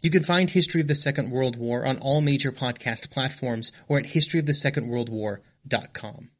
[0.00, 3.98] You can find History of the Second World War on all major podcast platforms or
[3.98, 6.30] at historyofthesecondworldwar.com.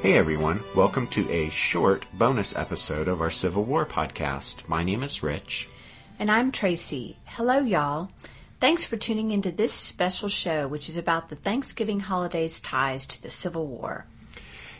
[0.00, 4.68] Hey everyone, welcome to a short bonus episode of our Civil War podcast.
[4.68, 5.68] My name is Rich.
[6.20, 7.16] And I'm Tracy.
[7.24, 8.08] Hello, y'all.
[8.60, 13.20] Thanks for tuning into this special show, which is about the Thanksgiving holiday's ties to
[13.20, 14.06] the Civil War.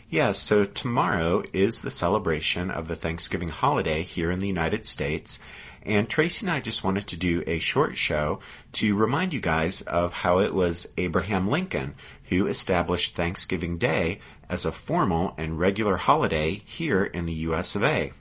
[0.09, 5.39] Yeah, so tomorrow is the celebration of the Thanksgiving holiday here in the United States.
[5.83, 8.39] And Tracy and I just wanted to do a short show
[8.73, 11.95] to remind you guys of how it was Abraham Lincoln
[12.29, 14.19] who established Thanksgiving Day
[14.49, 18.11] as a formal and regular holiday here in the US of A.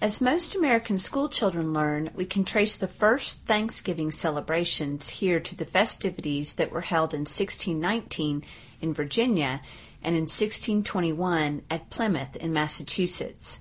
[0.00, 5.56] As most American school children learn, we can trace the first Thanksgiving celebrations here to
[5.56, 8.44] the festivities that were held in 1619
[8.80, 9.60] in Virginia
[10.04, 13.58] and in 1621 at Plymouth in Massachusetts.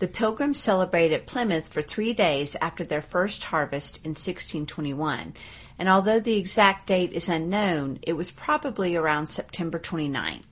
[0.00, 5.34] The Pilgrims celebrated at Plymouth for three days after their first harvest in 1621,
[5.78, 10.42] and although the exact date is unknown, it was probably around September 29th.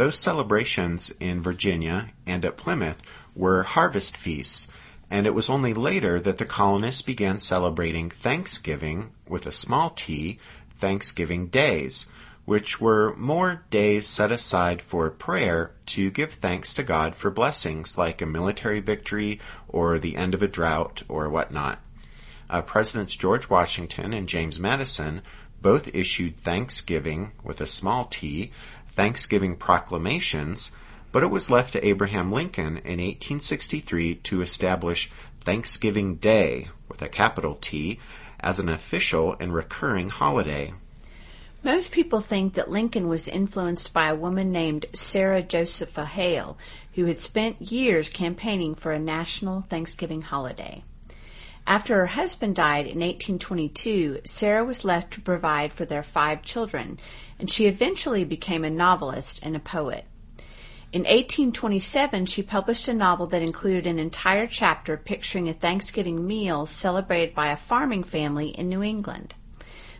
[0.00, 3.02] Those celebrations in Virginia and at Plymouth
[3.36, 4.66] were harvest feasts,
[5.10, 10.38] and it was only later that the colonists began celebrating Thanksgiving with a small t,
[10.78, 12.06] Thanksgiving days,
[12.46, 17.98] which were more days set aside for prayer to give thanks to God for blessings
[17.98, 19.38] like a military victory
[19.68, 21.78] or the end of a drought or whatnot.
[22.48, 25.20] Uh, Presidents George Washington and James Madison
[25.60, 28.50] both issued Thanksgiving with a small t
[29.00, 30.72] Thanksgiving proclamations,
[31.10, 37.08] but it was left to Abraham Lincoln in 1863 to establish Thanksgiving Day with a
[37.08, 37.98] capital T
[38.40, 40.74] as an official and recurring holiday.
[41.64, 46.58] Most people think that Lincoln was influenced by a woman named Sarah Josepha Hale,
[46.92, 50.84] who had spent years campaigning for a national Thanksgiving holiday.
[51.66, 56.98] After her husband died in 1822, Sarah was left to provide for their five children,
[57.38, 60.04] and she eventually became a novelist and a poet.
[60.92, 66.66] In 1827, she published a novel that included an entire chapter picturing a Thanksgiving meal
[66.66, 69.34] celebrated by a farming family in New England.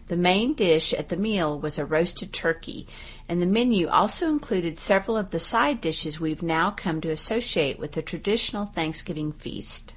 [0.08, 2.88] The main dish at the meal was a roasted turkey,
[3.28, 7.78] and the menu also included several of the side dishes we've now come to associate
[7.78, 9.94] with the traditional Thanksgiving feast.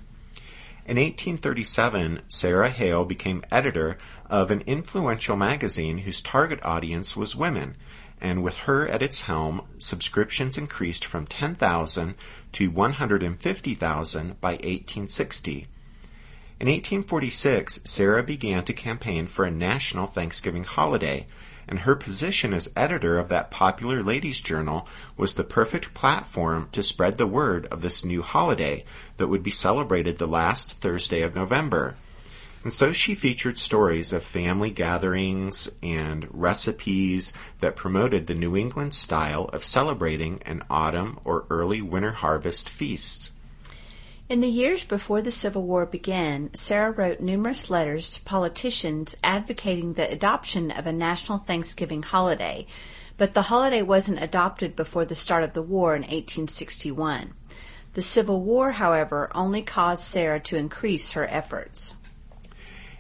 [0.85, 3.97] In 1837, Sarah Hale became editor
[4.29, 7.77] of an influential magazine whose target audience was women,
[8.19, 12.15] and with her at its helm, subscriptions increased from 10,000
[12.51, 15.67] to 150,000 by 1860.
[16.59, 21.27] In 1846, Sarah began to campaign for a national Thanksgiving holiday,
[21.67, 24.87] and her position as editor of that popular ladies' journal
[25.17, 28.85] was the perfect platform to spread the word of this new holiday
[29.17, 31.95] that would be celebrated the last Thursday of November.
[32.63, 38.93] And so she featured stories of family gatherings and recipes that promoted the New England
[38.93, 43.32] style of celebrating an autumn or early winter harvest feast.
[44.29, 49.93] In the years before the Civil War began, Sarah wrote numerous letters to politicians advocating
[49.93, 52.65] the adoption of a national Thanksgiving holiday,
[53.17, 57.33] but the holiday wasn't adopted before the start of the war in 1861.
[57.95, 61.95] The Civil War, however, only caused Sarah to increase her efforts.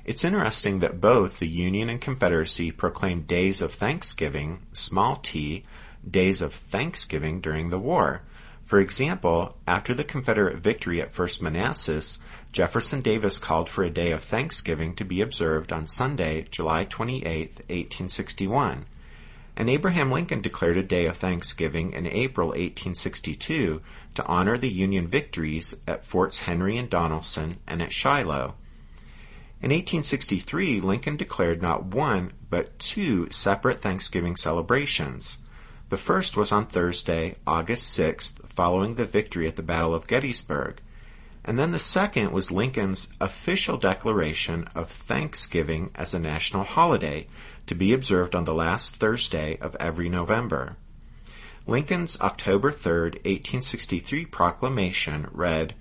[0.05, 5.63] It's interesting that both the Union and Confederacy proclaimed days of Thanksgiving, small t,
[6.07, 8.23] days of Thanksgiving during the war.
[8.73, 12.17] For example, after the Confederate victory at First Manassas,
[12.51, 17.23] Jefferson Davis called for a day of Thanksgiving to be observed on Sunday, July 28,
[17.69, 18.85] 1861.
[19.55, 23.79] And Abraham Lincoln declared a day of Thanksgiving in April 1862
[24.15, 28.55] to honor the Union victories at Forts Henry and Donelson and at Shiloh.
[29.61, 35.42] In 1863, Lincoln declared not one, but two separate Thanksgiving celebrations.
[35.93, 40.81] The first was on Thursday, August 6th, following the victory at the Battle of Gettysburg.
[41.45, 47.27] And then the second was Lincoln's official declaration of Thanksgiving as a national holiday
[47.67, 50.77] to be observed on the last Thursday of every November.
[51.67, 55.75] Lincoln's October 3, 1863 proclamation read,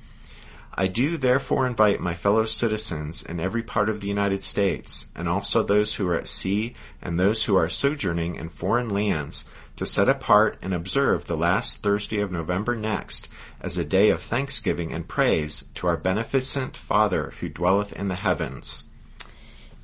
[0.74, 5.28] I do therefore invite my fellow citizens in every part of the United States, and
[5.28, 9.44] also those who are at sea and those who are sojourning in foreign lands,
[9.76, 13.28] to set apart and observe the last Thursday of November next
[13.60, 18.14] as a day of thanksgiving and praise to our beneficent Father who dwelleth in the
[18.14, 18.84] heavens.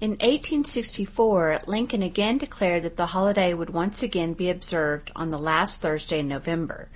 [0.01, 5.39] In 1864, Lincoln again declared that the holiday would once again be observed on the
[5.39, 6.89] last Thursday in November.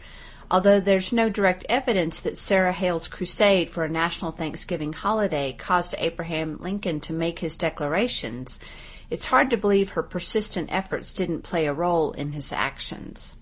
[0.53, 5.95] Although there's no direct evidence that Sarah Hale's crusade for a national Thanksgiving holiday caused
[5.97, 8.61] Abraham Lincoln to make his declarations,
[9.09, 13.35] it's hard to believe her persistent efforts didn't play a role in his actions.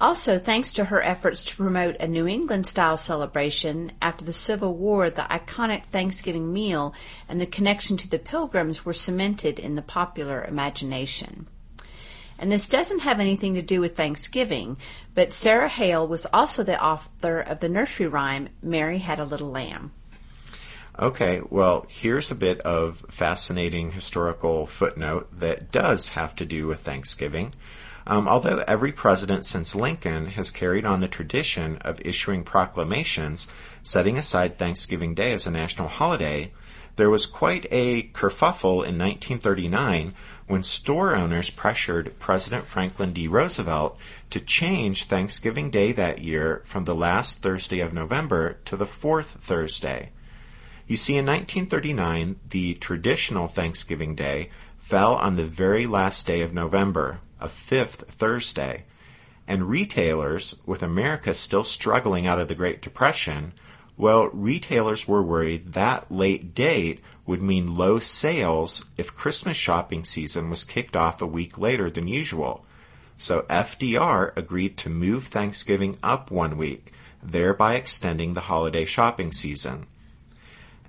[0.00, 4.76] Also, thanks to her efforts to promote a New England style celebration after the Civil
[4.76, 6.94] War, the iconic Thanksgiving meal
[7.28, 11.48] and the connection to the Pilgrims were cemented in the popular imagination.
[12.38, 14.76] And this doesn't have anything to do with Thanksgiving,
[15.14, 19.50] but Sarah Hale was also the author of the nursery rhyme, Mary Had a Little
[19.50, 19.92] Lamb.
[20.98, 26.80] Okay, well, here's a bit of fascinating historical footnote that does have to do with
[26.80, 27.54] Thanksgiving.
[28.06, 33.46] Um, although every president since Lincoln has carried on the tradition of issuing proclamations
[33.82, 36.52] setting aside Thanksgiving Day as a national holiday,
[36.96, 40.14] there was quite a kerfuffle in 1939
[40.46, 43.26] when store owners pressured President Franklin D.
[43.26, 43.98] Roosevelt
[44.30, 49.38] to change Thanksgiving Day that year from the last Thursday of November to the fourth
[49.40, 50.10] Thursday.
[50.86, 56.52] You see, in 1939, the traditional Thanksgiving Day fell on the very last day of
[56.52, 58.84] November, a fifth Thursday,
[59.48, 63.54] and retailers, with America still struggling out of the Great Depression,
[63.96, 70.50] well, retailers were worried that late date would mean low sales if Christmas shopping season
[70.50, 72.64] was kicked off a week later than usual.
[73.16, 76.92] So FDR agreed to move Thanksgiving up one week,
[77.22, 79.86] thereby extending the holiday shopping season.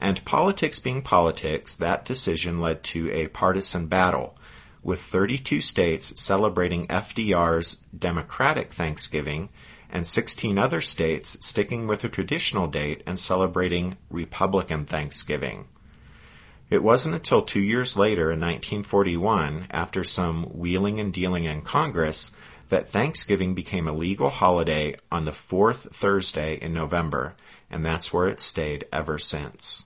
[0.02, 4.36] And politics being politics, that decision led to a partisan battle,
[4.82, 9.50] with 32 states celebrating FDR's Democratic Thanksgiving
[9.94, 15.68] and 16 other states sticking with a traditional date and celebrating Republican Thanksgiving.
[16.72, 22.32] It wasn't until two years later in 1941, after some wheeling and dealing in Congress,
[22.70, 27.36] that Thanksgiving became a legal holiday on the fourth Thursday in November,
[27.70, 29.86] and that's where it stayed ever since.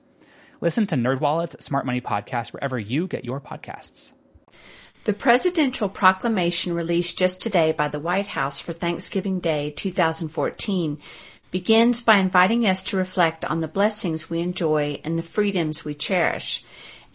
[0.61, 4.11] Listen to NerdWallet's Smart Money Podcast wherever you get your podcasts.
[5.05, 10.99] The presidential proclamation released just today by the White House for Thanksgiving Day 2014
[11.49, 15.95] begins by inviting us to reflect on the blessings we enjoy and the freedoms we
[15.95, 16.63] cherish,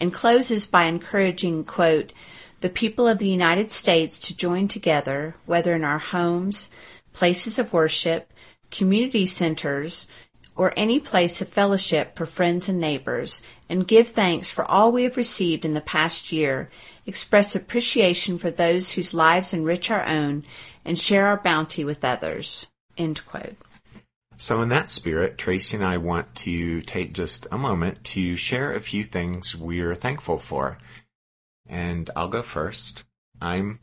[0.01, 2.11] and closes by encouraging, quote,
[2.59, 6.67] the people of the United States to join together, whether in our homes,
[7.13, 8.33] places of worship,
[8.71, 10.05] community centers,
[10.57, 15.03] or any place of fellowship for friends and neighbors, and give thanks for all we
[15.03, 16.69] have received in the past year,
[17.05, 20.43] express appreciation for those whose lives enrich our own,
[20.83, 22.67] and share our bounty with others.
[24.35, 28.73] So in that spirit, Tracy and I want to take just a moment to share
[28.73, 30.77] a few things we're thankful for.
[31.67, 33.05] And I'll go first.
[33.41, 33.79] I'm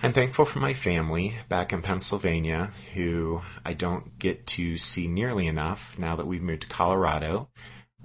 [0.00, 5.48] I'm thankful for my family back in Pennsylvania, who I don't get to see nearly
[5.48, 7.48] enough now that we've moved to Colorado.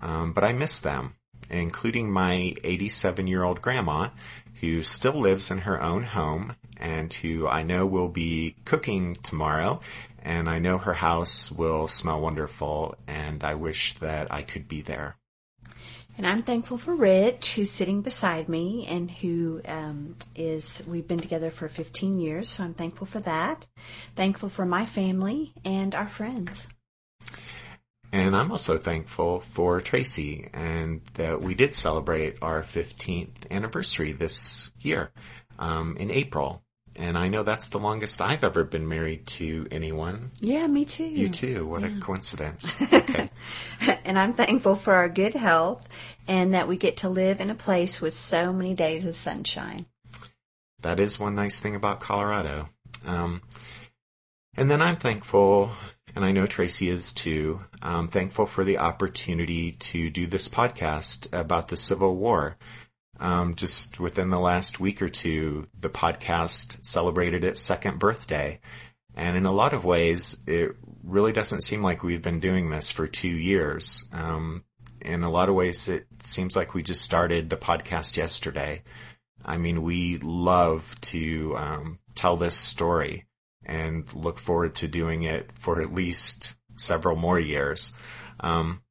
[0.01, 1.13] Um, but I miss them,
[1.51, 4.09] including my 87 year old grandma,
[4.59, 9.79] who still lives in her own home and who I know will be cooking tomorrow.
[10.23, 14.81] And I know her house will smell wonderful, and I wish that I could be
[14.81, 15.15] there.
[16.17, 21.19] And I'm thankful for Rich, who's sitting beside me and who um, is, we've been
[21.19, 23.67] together for 15 years, so I'm thankful for that.
[24.15, 26.67] Thankful for my family and our friends.
[28.11, 34.71] And I'm also thankful for Tracy and that we did celebrate our 15th anniversary this
[34.79, 35.09] year
[35.57, 36.62] um, in April.
[36.95, 40.31] And I know that's the longest I've ever been married to anyone.
[40.39, 41.05] Yeah, me too.
[41.05, 41.65] You too.
[41.65, 41.97] What yeah.
[41.97, 42.75] a coincidence.
[42.93, 43.29] Okay.
[44.05, 45.85] and I'm thankful for our good health
[46.27, 49.85] and that we get to live in a place with so many days of sunshine.
[50.81, 52.69] That is one nice thing about Colorado.
[53.05, 53.41] Um,
[54.55, 55.71] and then I'm thankful,
[56.15, 61.27] and I know Tracy is too, I'm thankful for the opportunity to do this podcast
[61.37, 62.57] about the Civil War.
[63.19, 68.59] Um, just within the last week or two, the podcast celebrated its second birthday.
[69.15, 72.91] And in a lot of ways, it really doesn't seem like we've been doing this
[72.91, 74.05] for two years.
[74.11, 74.63] Um,
[75.01, 78.81] in a lot of ways, it seems like we just started the podcast yesterday.
[79.45, 83.25] I mean, we love to um, tell this story
[83.65, 87.93] and look forward to doing it for at least several more years.
[88.39, 88.81] Um,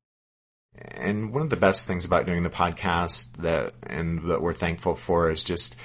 [0.74, 4.94] and one of the best things about doing the podcast that and that we're thankful
[4.94, 5.76] for is just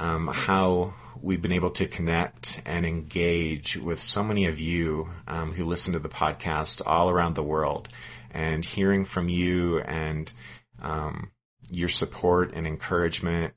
[0.00, 5.52] um, how we've been able to connect and engage with so many of you um,
[5.52, 7.88] who listen to the podcast all around the world,
[8.30, 10.32] and hearing from you and
[10.80, 11.30] um,
[11.70, 13.54] your support and encouragement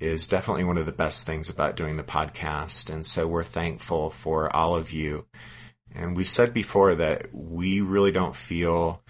[0.00, 2.92] is definitely one of the best things about doing the podcast.
[2.92, 5.26] And so we're thankful for all of you.
[5.94, 9.03] And we've said before that we really don't feel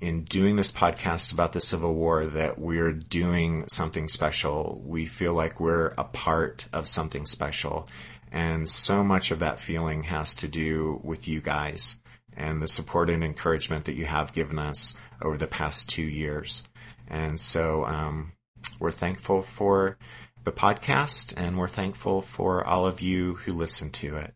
[0.00, 4.80] in doing this podcast about the Civil War that we're doing something special.
[4.84, 7.88] We feel like we're a part of something special.
[8.30, 12.00] And so much of that feeling has to do with you guys
[12.36, 16.62] and the support and encouragement that you have given us over the past two years.
[17.08, 18.32] And so, um,
[18.78, 19.98] we're thankful for
[20.44, 24.34] the podcast and we're thankful for all of you who listen to it.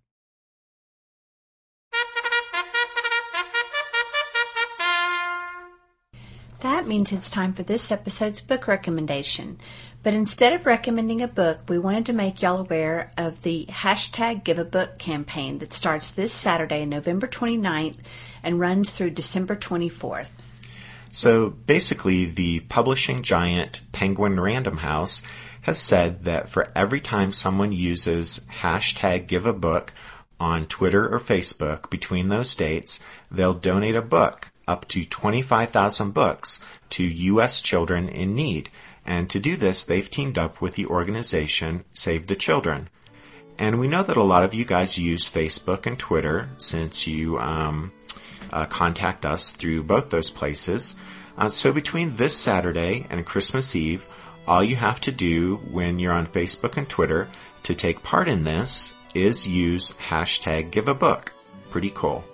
[6.63, 9.59] That means it's time for this episode's book recommendation.
[10.05, 14.45] But instead of recommending a book, we wanted to make y'all aware of the hashtag
[14.45, 17.97] Give a Book campaign that starts this Saturday, November 29th,
[18.45, 20.31] and runs through December 24th.
[21.11, 25.25] So basically, the publishing giant Penguin Random House
[25.63, 29.93] has said that for every time someone uses hashtag Give a Book
[30.39, 33.01] on Twitter or Facebook between those dates,
[33.33, 36.61] they'll donate a book up to 25,000 books
[36.91, 37.61] to U.S.
[37.61, 38.71] children in need.
[39.05, 42.89] And to do this, they've teamed up with the organization Save the Children.
[43.59, 47.39] And we know that a lot of you guys use Facebook and Twitter since you
[47.39, 47.93] um,
[48.51, 50.97] uh, contact us through both those places.
[51.37, 54.07] Uh, so between this Saturday and Christmas Eve,
[54.47, 57.29] all you have to do when you're on Facebook and Twitter
[57.65, 61.33] to take part in this is use hashtag give a book.
[61.71, 62.25] Pretty cool.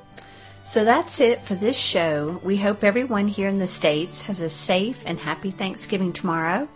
[0.69, 2.43] So that's it for this show.
[2.45, 6.69] We hope everyone here in the States has a safe and happy Thanksgiving tomorrow.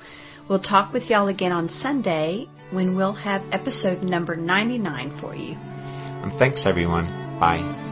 [0.48, 5.58] We'll talk with y'all again on Sunday when we'll have episode number 99 for you.
[6.22, 7.04] And thanks everyone.
[7.38, 7.90] Bye.